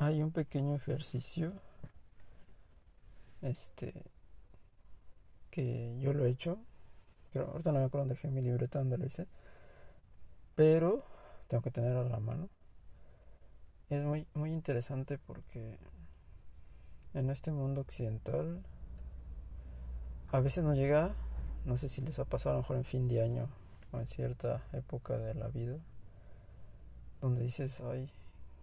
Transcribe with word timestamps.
hay 0.00 0.22
un 0.22 0.32
pequeño 0.32 0.74
ejercicio 0.74 1.52
este 3.42 3.92
que 5.50 5.98
yo 6.00 6.14
lo 6.14 6.24
he 6.24 6.30
hecho 6.30 6.58
pero 7.34 7.48
ahorita 7.48 7.70
no 7.70 7.80
me 7.80 7.84
acuerdo 7.84 8.08
dejé 8.08 8.30
mi 8.30 8.40
libreta 8.40 8.78
donde 8.78 8.96
lo 8.96 9.04
hice 9.04 9.26
pero 10.54 11.04
tengo 11.48 11.62
que 11.62 11.70
tenerlo 11.70 12.00
a 12.00 12.08
la 12.08 12.20
mano. 12.20 12.48
Es 13.90 14.02
muy 14.02 14.26
muy 14.34 14.52
interesante 14.52 15.18
porque 15.18 15.78
en 17.12 17.28
este 17.28 17.50
mundo 17.50 17.82
occidental 17.82 18.62
a 20.32 20.40
veces 20.40 20.64
nos 20.64 20.76
llega 20.76 21.14
no 21.66 21.76
sé 21.76 21.90
si 21.90 22.00
les 22.00 22.18
ha 22.18 22.24
pasado 22.24 22.54
a 22.54 22.56
lo 22.56 22.62
mejor 22.62 22.76
en 22.76 22.84
fin 22.84 23.06
de 23.06 23.20
año 23.20 23.48
o 23.92 24.00
en 24.00 24.06
cierta 24.06 24.62
época 24.72 25.18
de 25.18 25.34
la 25.34 25.48
vida 25.48 25.76
donde 27.20 27.42
dices 27.42 27.80
ay 27.80 28.10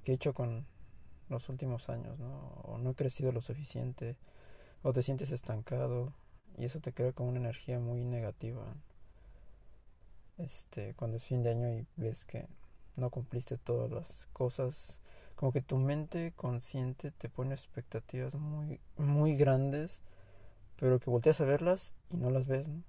qué 0.04 0.14
he 0.14 0.16
hecho 0.16 0.34
con 0.34 0.66
los 1.30 1.50
últimos 1.50 1.90
años, 1.90 2.20
¿no? 2.20 2.38
O 2.64 2.78
no 2.78 2.92
he 2.92 2.96
crecido 2.96 3.32
lo 3.32 3.42
suficiente, 3.42 4.16
o 4.84 4.94
te 4.94 5.04
sientes 5.04 5.32
estancado, 5.32 6.14
y 6.58 6.66
eso 6.66 6.80
te 6.80 6.94
crea 6.94 7.12
con 7.12 7.28
una 7.28 7.40
energía 7.40 7.80
muy 7.80 8.04
negativa. 8.04 8.66
Este, 10.38 10.94
cuando 10.96 11.18
es 11.18 11.24
fin 11.24 11.44
de 11.44 11.52
año 11.52 11.70
y 11.70 11.86
ves 11.96 12.26
que 12.26 12.48
no 12.96 13.10
cumpliste 13.10 13.58
todas 13.58 13.92
las 13.92 14.28
cosas, 14.34 15.00
como 15.36 15.52
que 15.52 15.62
tu 15.62 15.78
mente 15.78 16.34
consciente 16.36 17.12
te 17.12 17.30
pone 17.30 17.54
expectativas 17.54 18.36
muy, 18.36 18.80
muy 18.98 19.36
grandes, 19.36 20.02
pero 20.80 21.00
que 21.00 21.10
volteas 21.10 21.42
a 21.42 21.46
verlas 21.46 21.94
y 22.12 22.18
no 22.18 22.30
las 22.30 22.48
ves, 22.48 22.70
¿no? 22.70 22.84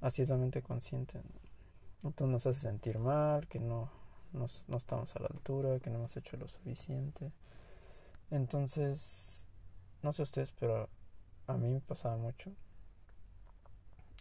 Así 0.00 0.22
es 0.22 0.28
la 0.28 0.36
mente 0.36 0.62
consciente. 0.62 1.20
Entonces 2.02 2.32
nos 2.32 2.46
hace 2.46 2.60
sentir 2.60 2.98
mal, 2.98 3.46
que 3.48 3.60
no, 3.60 3.90
no 4.32 4.76
estamos 4.76 5.14
a 5.14 5.20
la 5.20 5.28
altura, 5.28 5.78
que 5.78 5.90
no 5.90 5.98
hemos 5.98 6.16
hecho 6.16 6.36
lo 6.36 6.48
suficiente. 6.48 7.30
Entonces, 8.32 9.44
no 10.02 10.14
sé 10.14 10.22
ustedes, 10.22 10.52
pero 10.58 10.88
a 11.46 11.58
mí 11.58 11.68
me 11.68 11.80
pasaba 11.80 12.16
mucho. 12.16 12.50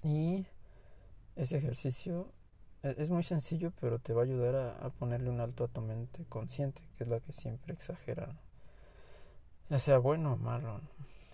Y 0.03 0.45
ese 1.38 1.58
ejercicio 1.58 2.27
e, 2.83 2.94
es 2.97 3.09
muy 3.09 3.23
sencillo, 3.23 3.72
pero 3.80 4.00
te 4.00 4.11
va 4.11 4.23
a 4.23 4.25
ayudar 4.25 4.77
a, 4.81 4.89
ponerle 4.89 5.30
un 5.30 5.39
alto 5.39 5.63
a 5.63 5.69
tu 5.69 5.80
mente 5.80 6.25
consciente, 6.27 6.81
que 6.97 7.05
es 7.05 7.09
la 7.09 7.22
que 7.22 7.31
siempre 7.31 7.73
exagera. 7.73 8.35
Ya 9.69 9.80
sea 9.80 9.97
bueno 9.97 10.33
o 10.33 10.35
malo, 10.38 10.81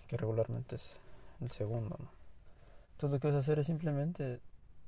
que 0.06 0.16
regularmente 0.16 0.76
es 0.76 1.00
el 1.40 1.50
segundo. 1.50 1.96
¿no? 1.98 2.10
Entonces 2.92 3.10
lo 3.10 3.18
que 3.18 3.26
vas 3.26 3.36
a 3.36 3.40
hacer 3.40 3.58
es 3.58 3.66
simplemente 3.66 4.40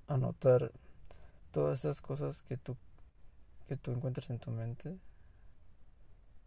anotar 0.06 0.70
todas 1.50 1.80
esas 1.80 2.00
cosas 2.00 2.42
que 2.42 2.56
tú, 2.56 2.76
que 3.66 3.76
tú 3.76 3.90
encuentres 3.90 4.30
en 4.30 4.38
tu 4.38 4.52
mente 4.52 4.96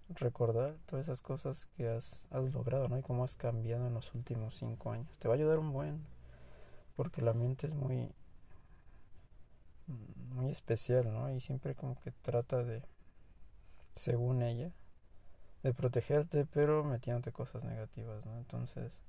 recordar 0.09 0.76
todas 0.86 1.06
esas 1.06 1.22
cosas 1.22 1.66
que 1.78 1.88
has, 1.88 2.26
has 2.32 2.54
logrado, 2.54 2.88
¿no? 2.88 2.98
Y 2.98 3.02
cómo 3.02 3.23
has 3.23 3.36
cambiado 3.36 3.88
en 3.88 3.94
los 3.94 4.14
últimos 4.14 4.56
cinco 4.56 4.92
años. 4.92 5.08
Te 5.20 5.28
va 5.28 5.34
a 5.34 5.38
ayudar 5.38 5.60
un 5.60 5.72
buen, 5.72 6.06
porque 6.95 7.22
la 7.22 7.34
mente 7.34 7.68
es 7.68 7.73
muy, 7.73 8.12
muy 10.34 10.50
especial, 10.50 11.12
¿no? 11.12 11.34
Y 11.34 11.40
siempre 11.40 11.76
como 11.76 11.95
que 12.02 12.12
trata 12.12 12.64
de, 12.64 12.84
según 13.95 14.42
ella, 14.42 14.72
de 15.64 15.73
protegerte, 15.73 16.45
pero 16.45 16.84
metiéndote 16.84 17.32
cosas 17.32 17.64
negativas, 17.64 18.26
¿no? 18.26 18.38
Entonces, 18.38 19.00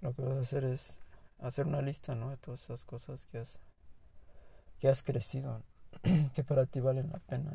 lo 0.00 0.14
que 0.14 0.22
vas 0.22 0.36
a 0.36 0.40
hacer 0.40 0.64
es 0.64 0.98
hacer 1.40 1.66
una 1.66 1.82
lista, 1.82 2.14
¿no? 2.14 2.30
De 2.30 2.36
todas 2.36 2.62
esas 2.62 2.84
cosas 2.84 3.26
que 3.26 3.38
has, 3.38 3.58
que 4.78 4.88
has 4.88 5.02
crecido, 5.02 5.62
que 6.34 6.44
para 6.44 6.66
ti 6.66 6.80
valen 6.80 7.10
la 7.10 7.18
pena. 7.18 7.52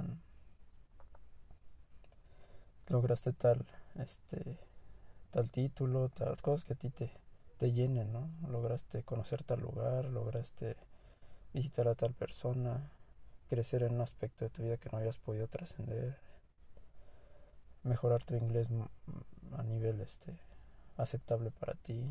Lograste 2.91 3.33
tal, 3.33 3.65
este, 3.95 4.57
tal 5.31 5.49
título, 5.49 6.09
tal 6.09 6.39
cosas 6.41 6.65
que 6.65 6.73
a 6.73 6.75
ti 6.75 6.89
te, 6.89 7.09
te 7.57 7.71
llenen, 7.71 8.11
¿no? 8.11 8.29
Lograste 8.49 9.03
conocer 9.03 9.43
tal 9.43 9.61
lugar, 9.61 10.05
lograste 10.05 10.75
visitar 11.53 11.87
a 11.87 11.95
tal 11.95 12.13
persona, 12.13 12.89
crecer 13.49 13.83
en 13.83 13.95
un 13.95 14.01
aspecto 14.01 14.45
de 14.45 14.49
tu 14.49 14.63
vida 14.63 14.77
que 14.77 14.89
no 14.91 14.97
habías 14.97 15.17
podido 15.17 15.47
trascender, 15.47 16.17
mejorar 17.83 18.23
tu 18.23 18.35
inglés 18.35 18.67
a 19.57 19.63
nivel 19.63 20.01
este 20.01 20.37
aceptable 20.97 21.51
para 21.51 21.73
ti, 21.75 22.03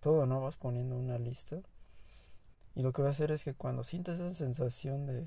todo, 0.00 0.26
¿no? 0.26 0.40
Vas 0.40 0.56
poniendo 0.56 0.96
una 0.96 1.18
lista. 1.18 1.60
Y 2.74 2.82
lo 2.82 2.92
que 2.92 3.02
va 3.02 3.08
a 3.08 3.10
hacer 3.12 3.30
es 3.30 3.44
que 3.44 3.54
cuando 3.54 3.84
sientas 3.84 4.18
esa 4.18 4.34
sensación 4.34 5.06
de 5.06 5.26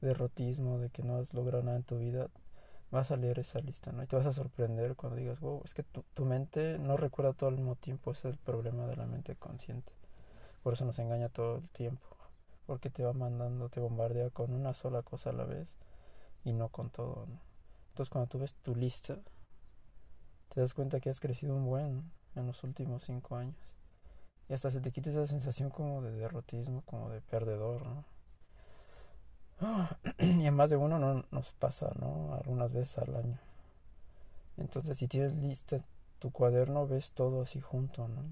derrotismo, 0.00 0.78
de 0.78 0.90
que 0.90 1.02
no 1.02 1.16
has 1.16 1.32
logrado 1.32 1.62
nada 1.62 1.78
en 1.78 1.82
tu 1.82 1.98
vida, 1.98 2.28
vas 2.90 3.10
a 3.10 3.16
leer 3.16 3.38
esa 3.38 3.60
lista, 3.60 3.92
¿no? 3.92 4.02
Y 4.02 4.06
te 4.06 4.16
vas 4.16 4.26
a 4.26 4.32
sorprender 4.32 4.96
cuando 4.96 5.16
digas, 5.16 5.40
wow, 5.40 5.62
es 5.64 5.74
que 5.74 5.82
tu, 5.82 6.02
tu 6.14 6.24
mente 6.24 6.78
no 6.78 6.96
recuerda 6.96 7.32
todo 7.32 7.48
al 7.48 7.56
mismo 7.56 7.76
tiempo, 7.76 8.12
ese 8.12 8.28
es 8.28 8.34
el 8.34 8.38
problema 8.38 8.86
de 8.86 8.96
la 8.96 9.06
mente 9.06 9.34
consciente. 9.36 9.92
Por 10.62 10.74
eso 10.74 10.84
nos 10.84 10.98
engaña 10.98 11.28
todo 11.28 11.58
el 11.58 11.68
tiempo, 11.70 12.06
porque 12.66 12.90
te 12.90 13.04
va 13.04 13.12
mandando, 13.12 13.68
te 13.68 13.80
bombardea 13.80 14.30
con 14.30 14.52
una 14.52 14.74
sola 14.74 15.02
cosa 15.02 15.30
a 15.30 15.32
la 15.32 15.44
vez 15.44 15.74
y 16.44 16.52
no 16.52 16.68
con 16.68 16.90
todo, 16.90 17.26
¿no? 17.26 17.40
Entonces 17.90 18.10
cuando 18.10 18.28
tú 18.28 18.38
ves 18.38 18.54
tu 18.56 18.74
lista, 18.74 19.18
te 20.54 20.60
das 20.60 20.74
cuenta 20.74 21.00
que 21.00 21.10
has 21.10 21.20
crecido 21.20 21.54
un 21.54 21.66
buen 21.66 22.10
en 22.34 22.46
los 22.46 22.62
últimos 22.62 23.04
cinco 23.04 23.36
años. 23.36 23.56
Y 24.48 24.52
hasta 24.52 24.70
se 24.70 24.80
te 24.80 24.92
quita 24.92 25.10
esa 25.10 25.26
sensación 25.26 25.70
como 25.70 26.02
de 26.02 26.12
derrotismo, 26.12 26.82
como 26.82 27.10
de 27.10 27.20
perdedor, 27.20 27.84
¿no? 27.86 28.04
y 30.18 30.46
a 30.46 30.52
más 30.52 30.70
de 30.70 30.76
uno 30.76 30.98
no 30.98 31.24
nos 31.30 31.52
pasa, 31.52 31.90
¿no? 31.98 32.34
Algunas 32.34 32.72
veces 32.72 32.98
al 32.98 33.16
año. 33.16 33.38
Entonces, 34.56 34.98
si 34.98 35.08
tienes 35.08 35.34
lista 35.34 35.84
tu 36.18 36.30
cuaderno, 36.30 36.86
ves 36.86 37.12
todo 37.12 37.42
así 37.42 37.60
junto, 37.60 38.08
¿no? 38.08 38.22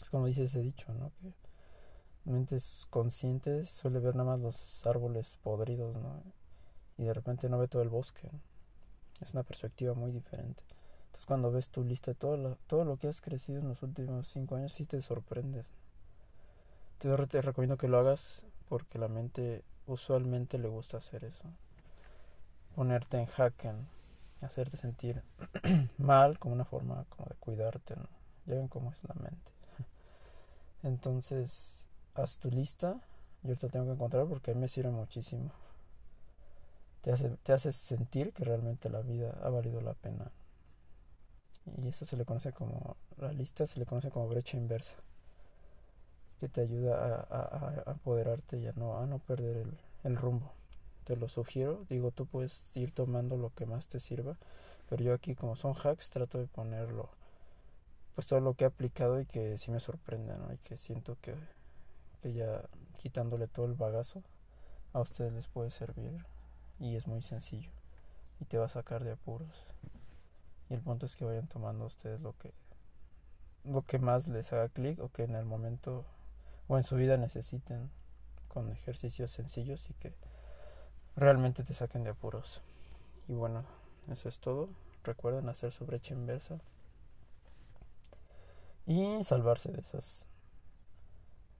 Es 0.00 0.10
como 0.10 0.26
dice 0.26 0.44
ese 0.44 0.60
dicho, 0.60 0.92
¿no? 0.94 1.10
Que 1.20 1.32
mentes 2.24 2.86
conscientes 2.90 3.70
suele 3.70 3.98
ver 3.98 4.14
nada 4.14 4.30
más 4.30 4.40
los 4.40 4.86
árboles 4.86 5.38
podridos, 5.42 5.96
¿no? 5.96 6.22
Y 6.98 7.04
de 7.04 7.14
repente 7.14 7.48
no 7.48 7.58
ve 7.58 7.68
todo 7.68 7.82
el 7.82 7.88
bosque. 7.88 8.28
Es 9.20 9.34
una 9.34 9.42
perspectiva 9.42 9.94
muy 9.94 10.12
diferente. 10.12 10.62
Entonces, 11.06 11.26
cuando 11.26 11.50
ves 11.50 11.68
tu 11.68 11.84
lista, 11.84 12.14
todo 12.14 12.36
lo, 12.36 12.56
todo 12.66 12.84
lo 12.84 12.96
que 12.96 13.08
has 13.08 13.20
crecido 13.20 13.60
en 13.60 13.68
los 13.68 13.82
últimos 13.82 14.28
cinco 14.28 14.56
años, 14.56 14.72
sí 14.72 14.84
te 14.86 15.00
sorprendes. 15.02 15.66
te 16.98 17.42
recomiendo 17.42 17.76
que 17.76 17.88
lo 17.88 17.98
hagas 17.98 18.44
porque 18.70 18.98
la 18.98 19.08
mente 19.08 19.64
usualmente 19.88 20.56
le 20.56 20.68
gusta 20.68 20.98
hacer 20.98 21.24
eso. 21.24 21.42
Ponerte 22.76 23.18
en 23.18 23.26
jaque, 23.26 23.72
hacerte 24.40 24.76
sentir 24.76 25.22
mal 25.98 26.38
como 26.38 26.54
una 26.54 26.64
forma 26.64 27.04
como 27.08 27.26
de 27.28 27.34
cuidarte, 27.34 27.96
¿no? 27.96 28.06
Ya 28.46 28.54
ven 28.54 28.68
cómo 28.68 28.92
es 28.92 29.02
la 29.02 29.14
mente. 29.14 29.50
Entonces, 30.84 31.88
haz 32.14 32.38
tu 32.38 32.48
lista. 32.48 33.00
Yo 33.42 33.48
ahorita 33.48 33.68
tengo 33.68 33.86
que 33.86 33.92
encontrar 33.92 34.26
porque 34.26 34.52
a 34.52 34.54
mí 34.54 34.60
me 34.60 34.68
sirve 34.68 34.90
muchísimo. 34.90 35.50
Te 37.02 37.10
hace, 37.10 37.30
te 37.42 37.52
hace 37.52 37.72
sentir 37.72 38.32
que 38.32 38.44
realmente 38.44 38.88
la 38.88 39.00
vida 39.00 39.36
ha 39.42 39.48
valido 39.48 39.80
la 39.80 39.94
pena. 39.94 40.30
Y 41.82 41.88
eso 41.88 42.06
se 42.06 42.16
le 42.16 42.24
conoce 42.24 42.52
como, 42.52 42.96
la 43.16 43.32
lista 43.32 43.66
se 43.66 43.80
le 43.80 43.86
conoce 43.86 44.10
como 44.10 44.28
brecha 44.28 44.56
inversa 44.56 44.94
que 46.40 46.48
te 46.48 46.62
ayuda 46.62 47.26
a, 47.30 47.90
apoderarte 47.90 48.58
y 48.58 48.66
a 48.66 48.72
no, 48.72 48.98
a 48.98 49.06
no 49.06 49.18
perder 49.18 49.58
el, 49.58 49.78
el, 50.04 50.16
rumbo. 50.16 50.50
Te 51.04 51.16
lo 51.16 51.28
sugiero, 51.28 51.84
digo, 51.88 52.10
tú 52.10 52.26
puedes 52.26 52.64
ir 52.74 52.92
tomando 52.92 53.36
lo 53.36 53.50
que 53.50 53.66
más 53.66 53.88
te 53.88 54.00
sirva, 54.00 54.36
pero 54.88 55.04
yo 55.04 55.12
aquí 55.12 55.34
como 55.34 55.54
son 55.54 55.74
hacks 55.74 56.10
trato 56.10 56.38
de 56.38 56.46
ponerlo, 56.46 57.10
pues 58.14 58.26
todo 58.26 58.40
lo 58.40 58.54
que 58.54 58.64
he 58.64 58.66
aplicado 58.66 59.20
y 59.20 59.26
que 59.26 59.58
sí 59.58 59.70
me 59.70 59.80
sorprende, 59.80 60.36
¿no? 60.36 60.52
Y 60.52 60.56
que 60.58 60.76
siento 60.76 61.16
que, 61.20 61.34
que 62.22 62.32
ya 62.32 62.62
quitándole 63.00 63.46
todo 63.46 63.66
el 63.66 63.74
bagazo, 63.74 64.22
a 64.92 65.00
ustedes 65.00 65.32
les 65.32 65.46
puede 65.46 65.70
servir 65.70 66.24
y 66.78 66.96
es 66.96 67.06
muy 67.06 67.22
sencillo 67.22 67.70
y 68.40 68.46
te 68.46 68.58
va 68.58 68.66
a 68.66 68.70
sacar 68.70 69.04
de 69.04 69.12
apuros. 69.12 69.66
Y 70.70 70.74
el 70.74 70.80
punto 70.80 71.06
es 71.06 71.16
que 71.16 71.24
vayan 71.24 71.48
tomando 71.48 71.84
ustedes 71.84 72.20
lo 72.20 72.32
que 72.38 72.52
lo 73.64 73.82
que 73.82 73.98
más 73.98 74.26
les 74.26 74.52
haga 74.52 74.68
clic 74.68 74.98
o 75.00 75.10
que 75.10 75.24
en 75.24 75.34
el 75.34 75.44
momento 75.44 76.04
o 76.70 76.76
en 76.76 76.84
su 76.84 76.94
vida 76.94 77.16
necesiten 77.16 77.90
con 78.46 78.70
ejercicios 78.70 79.32
sencillos 79.32 79.90
y 79.90 79.94
que 79.94 80.14
realmente 81.16 81.64
te 81.64 81.74
saquen 81.74 82.04
de 82.04 82.10
apuros. 82.10 82.60
Y 83.26 83.34
bueno, 83.34 83.64
eso 84.08 84.28
es 84.28 84.38
todo. 84.38 84.68
Recuerden 85.02 85.48
hacer 85.48 85.72
su 85.72 85.84
brecha 85.84 86.14
inversa 86.14 86.60
y 88.86 89.24
salvarse 89.24 89.72
de 89.72 89.80
esas 89.80 90.24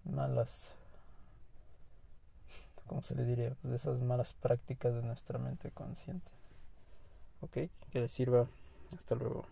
malas, 0.04 0.74
¿cómo 2.86 3.02
se 3.02 3.16
le 3.16 3.24
diría? 3.24 3.56
Pues 3.62 3.70
de 3.70 3.76
esas 3.78 3.98
malas 4.00 4.32
prácticas 4.34 4.94
de 4.94 5.02
nuestra 5.02 5.40
mente 5.40 5.72
consciente. 5.72 6.30
Ok, 7.40 7.52
que 7.90 8.00
les 8.00 8.12
sirva. 8.12 8.46
Hasta 8.94 9.16
luego. 9.16 9.44